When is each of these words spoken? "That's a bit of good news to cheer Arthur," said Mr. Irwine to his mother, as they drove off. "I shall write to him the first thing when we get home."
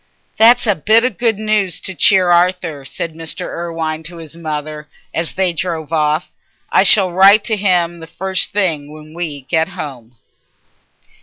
"That's 0.37 0.65
a 0.65 0.73
bit 0.73 1.05
of 1.05 1.19
good 1.19 1.37
news 1.37 1.79
to 1.81 1.93
cheer 1.93 2.31
Arthur," 2.31 2.83
said 2.85 3.13
Mr. 3.13 3.41
Irwine 3.45 4.01
to 4.05 4.17
his 4.17 4.35
mother, 4.35 4.89
as 5.13 5.33
they 5.33 5.53
drove 5.53 5.93
off. 5.93 6.31
"I 6.71 6.81
shall 6.81 7.11
write 7.11 7.43
to 7.43 7.55
him 7.55 7.99
the 7.99 8.07
first 8.07 8.51
thing 8.51 8.91
when 8.91 9.13
we 9.13 9.41
get 9.41 9.67
home." 9.69 10.17